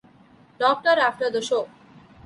[0.57, 1.67] Doctor after the show.